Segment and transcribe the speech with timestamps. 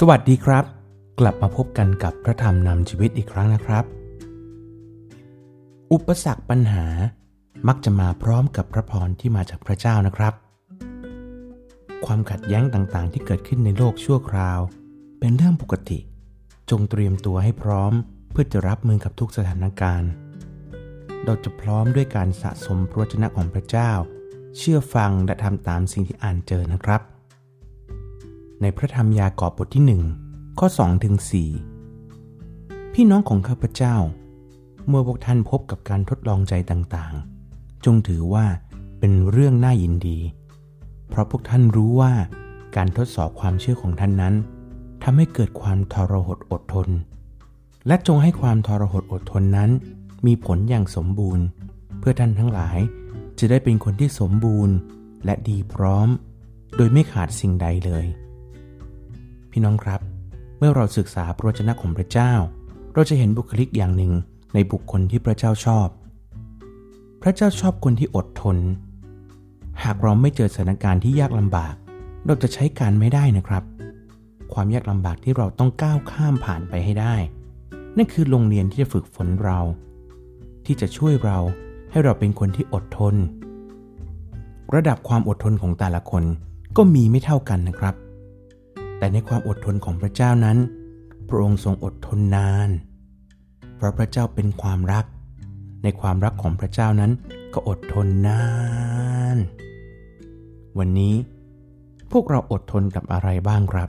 [0.00, 0.64] สวัสดีครับ
[1.20, 3.84] กลับมาพบกันกับพระธรรมนำชีวิตอีกครั้งนะครับ
[5.92, 6.86] อุปสรรคปัญหา
[7.68, 10.34] มักจะมาพร้อมกับพระพรที่มาจากพระเจ้านะครับ
[12.06, 14.60] ความขัดแย้งต่างๆ ที่เกิดขึ้นในโลกชั่วคราว
[15.20, 15.98] เป็นเรื่องปกติ
[16.70, 17.92] จงเตรียมตัวให้พร้อม
[18.30, 20.10] เพื่อจะรับมือกับทุกสถานการณ์
[21.24, 23.90] เราจะพร้อมด้วยการสะสมพระวจนะของพระเจ้า
[24.56, 27.02] เชื่อฟังและทำตามสิ่งที่อ่านเจอนะครับ
[28.62, 30.02] ในพระธรรมยากอบบทที่หนึ่ง
[30.58, 31.14] ข้อ2ถึง
[32.00, 33.96] 4พี่น้องของข้าพเจ้า
[34.88, 38.46] เมื่อพวกท่านพบกับการทดลองใจต่างๆ จงถือว่า
[38.98, 40.18] เป็นเรื่องน่ายินดี
[41.08, 42.12] เพราะพวกท่านรู้ว่า
[42.76, 44.34] การทดสอบความเชื่อของท่านนั้น
[45.02, 46.88] ทำให้เกิดความทรหดอดทน
[47.86, 49.70] และจงให้ความทรหดอดทนนั้น
[50.26, 51.44] มีผลอย่างสมบูรณ์
[51.98, 52.78] เพื่อท่านทั้งหลาย
[53.38, 54.74] จะได้เป็นคนที่สมบูรณ์
[55.24, 56.08] และดีพร้อม
[56.76, 58.06] โดยไม่ขาดสิ่งใดเลย
[59.58, 60.00] พี่น้องครับ
[60.58, 62.32] เมื่อเราศึกษาพระวจนะของพระเจ้า
[62.94, 64.12] เราจะเห็นบุคลิกอย่างหนึ่ง
[64.54, 65.88] ในบุคคลที่พระเจ้าชอบ
[67.22, 68.56] พระเจ้าชอบคนที่อดทน
[69.84, 71.74] หากเราไม่เจอสถานการณ์ที่ยากลำบาก
[72.26, 73.64] เราจะใช้การไม่ได้นะครับ
[74.52, 77.14] ความยากลำบากที่เราต้องก้าวข้ามผ่านไปให้ได้
[77.96, 79.58] นั่นคือโรงเรียนที่จะฝึกฝนเรา
[80.66, 81.38] ที่จะช่วยเรา
[81.90, 83.14] ให้เราเป็นคนที่อดทน
[84.74, 86.24] ระดับความอดทนของแต่ละคน
[86.76, 87.96] ก็มีไม่เท่ากันนะครับ
[88.98, 90.58] แต่ในความอดทนของพระเจ้านั้น
[91.28, 92.68] พระองค์ทรงอดทนนาน
[93.76, 95.04] เพราะพระเจ้าเป็นความรัก
[95.82, 97.12] ในความรักของพระเจ้านั้น
[97.54, 98.44] ก็อดทนนา
[99.36, 99.38] น
[100.78, 101.14] วันนี้
[102.12, 103.88] พวกเราอดทนกับอะไรบ้างครับ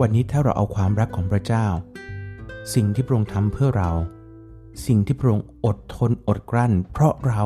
[0.00, 1.66] วันนี้ถ้าเราเอาความรักของพระเจ้า
[2.74, 3.90] สิ่งที่พระองค์ทำเพื่อเรา
[4.86, 7.42] สิ่งที่พระองค์อดทนอดกลั้น เพราะเรา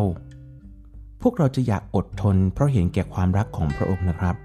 [1.22, 4.36] พวกเราจะอยากอดทน เพราะเห็นแก่ความรักของพระองค์นะครับ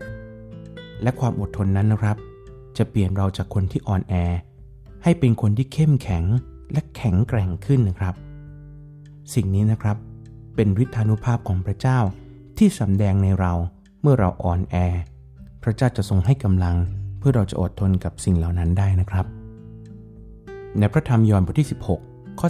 [1.03, 2.17] และความอดทนนั้นนะครับ
[2.78, 4.13] จะเปลี่ยนเราจากคนที่อ่อนแอ
[5.03, 6.23] ให้เป็นคนที่เข้มแข็ง
[6.72, 8.16] และแข็งแกร่งขึ้นนะครับ
[9.34, 9.97] สิ่งนี้นะครับ
[10.56, 12.00] เป็นฤทธานุภาพของพระเจ้า
[12.57, 13.53] ที่สำแดงในเรา
[14.01, 14.75] เมื่อเราอ่อนแอ
[15.63, 16.75] พระเจ้าจะทรงให้กำลัง
[17.19, 19.25] เพื่อเราจะอดทนกับสิ่งเหล่านั้นได้นะครับ
[20.78, 21.68] ในพระธรรมยอห์นบทที่
[22.01, 22.47] 16 ข้อ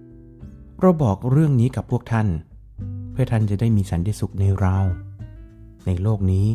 [0.00, 2.28] 33 เราบอกเรื่องนี้กับพวกท่าน
[3.12, 4.76] เพื่อท่านจะได้มีสันติสุขในเรา
[5.86, 6.46] ในโลกนี้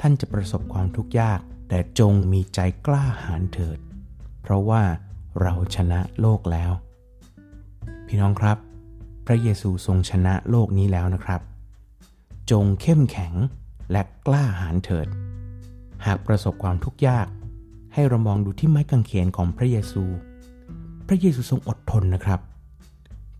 [0.00, 3.78] ท่านจะประสบความทุกข์ยาก แต่จงมีใจกล้าหาญเถิด
[4.42, 4.82] เพราะว่า
[5.40, 6.72] เราชนะโลกแล้ว
[8.06, 8.58] พี่น้องครับ
[9.26, 11.40] พระเยซูทรงชนะโลกนี้แล้วนะครับ
[12.50, 13.34] จงเข้มแข็ง
[13.92, 15.06] และกล้าหาญเถิด
[16.06, 17.26] หากประสบความทุกข์ยาก
[17.94, 20.02] ให้เรามองดูที่ไม้กางเขนของพระเยซู
[21.06, 22.40] พระเยซูทรงอดทนนะครับ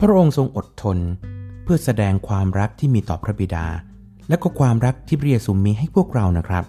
[0.01, 0.99] พระองค์ทรงอดทน
[1.63, 3.67] เพื่อแสดงความรักที่มีต่อพระบิดา
[4.29, 6.65] และก็ความรักที่พระเยซูมีให้พวกเรานะครับ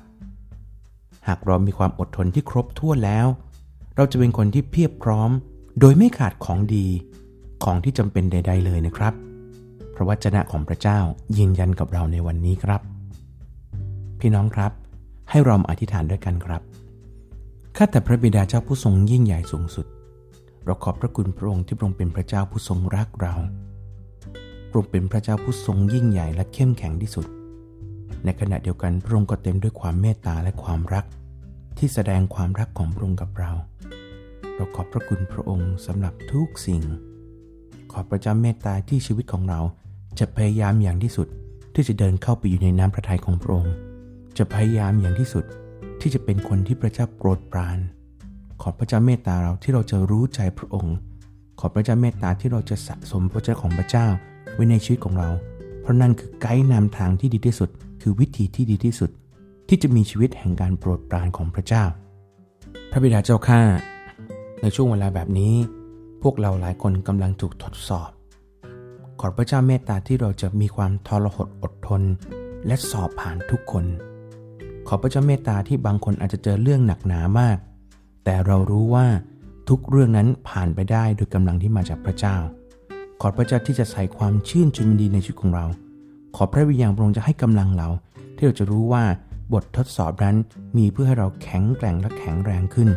[1.28, 3.28] หากเรามีความอดทนที่ครบถ้วนแล้ว
[3.95, 5.29] เราจะเป็นคนที่เพียบพร้อม
[5.79, 6.85] โดยไม่ขาดของดี
[7.63, 9.13] ของที่จำเป็นใด ๆ เลยนะครับ
[9.95, 11.00] พระวจนะของพระเจ้า
[11.38, 12.81] ยืนยันกับเราในวันนี้ครับ
[14.19, 14.72] พี่น้องครับ
[15.29, 16.62] ให้เราอธิษฐานด้วยกันครับ
[17.78, 19.85] ข้าแต่พระบิดาเจ้าผู้ทรงยิ่งใหญ่สูงสุด
[20.66, 23.34] เราขอบพระคุณพระองค์ที่ทรงเป็นพระเจ้าผู้ทรงรักเรา
[24.69, 27.25] พระองค์เป็นพระเจ้าผู้ทรงยิ่งใหญ่และเข้มแข็งที่สุด
[28.25, 31.05] ในขณะเดียวกันพระองค์ก็เต็มด้วยความเมตตาและความรัก
[31.78, 33.51] ที่แสดงความรักของพระองค์กับเรา
[34.55, 36.81] เราขอบพระคุณพระองค์สำหรับทุกสิ่ง
[37.91, 39.59] ขอพระเจ้าเมตตาที่ชีวิตของเรา
[40.19, 41.27] จะพยายามอย่างที่สุด
[41.73, 43.73] ที่จะเดินเข้าไปอยู่ในน้ำพระทัยของพระองค์
[44.38, 45.45] จะพยายามอย่างที่สุด
[46.01, 47.77] ที่จะเป็นคนที่พระเจ้าโปรดปราน
[48.61, 50.95] ขอพระเจ้าเมตตาเราที่เราจะรู้ใจพระองค์
[51.59, 54.07] ขอพระเจ้าเมตตาที่เราจะสะสมพระเจ้าของพระเจ้า
[54.53, 55.29] ไว้ในชีวิตของเรา
[55.88, 57.70] ราะนั่นคือไกด์นำทางที่ดีที่สุด
[58.02, 59.09] คือวิธีที่ดีที่สุด
[59.68, 61.84] ที่จะมีชีวิตแห่งการโปรดปรานของพระเจ้า
[62.92, 63.62] พระบิดาเจ้าข้า
[64.62, 65.53] ในช่วงเวลาแบบนี้
[66.24, 68.10] พวกเราหลายคนกำลังถูกทดสอบ
[69.19, 72.01] ขอพระเจ้าเมตตาที่เราจะมีความทรหดอดทน
[72.66, 73.86] และสอบผ่านทุกคน
[74.88, 77.57] ขอพระเจ้าเมตตาที่บางคนอาจจะเจอเรื่องหนักหนามาก
[78.25, 79.07] แต่เรารู้ว่า
[79.69, 82.36] ทุกเรื่องนั้นผ่านไปได้โดยกำลังที่มาจากพระเจ้า
[83.22, 85.66] ขอพระเจ้าที่จะใส่ความชื่นชมดีในชีวิตของเรา
[86.36, 87.90] ขอพระวิญญาณพระองค์จะให้กำลังเรา
[88.36, 89.04] ที่เราจะรู้ว่า
[89.54, 90.36] บททดสอบนั้น
[90.78, 92.90] มีเพื่อให้เราแข็งแกร่งและแข็งแรงขึ้น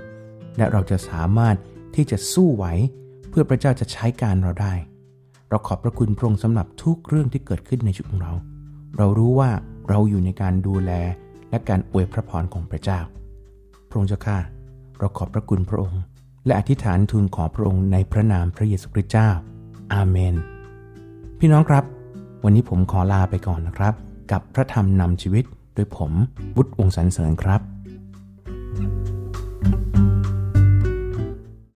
[0.57, 1.57] และเราจะสามารถ
[1.95, 2.65] ที่จะสู้ไหว
[3.31, 4.75] เพื่อพระเจ้าจะใช้การเราได้
[5.51, 8.33] เราขอบพระคุณพระองค์สำหรับทุกเรื่องที่เกิดขึ้นในชีวิตของเรา
[8.97, 9.51] เรารู้ว่า
[9.89, 10.91] เราอยู่ในการดูแล
[11.51, 13.01] และการอวยพระพรของพระเจ้า
[13.89, 14.39] พระองค์เจ้าข้า
[14.99, 16.01] เราขอบพระคุณพระองค์
[16.47, 19.31] และอธิษฐานทูลขอพระองค์ในพระนามพระเยซูคริสต์เจ้า
[19.93, 20.35] อาเมน
[21.39, 21.85] พี่น้องครับ
[22.45, 23.95] วันนี้ผมขอลาไปก่อนนะครับ
[24.33, 25.45] กับพระธรรมนำชีวิต
[25.75, 26.13] โดยผม
[26.57, 27.61] วุฒิวงสรรเสริญครับ
[28.77, 29.20] thank you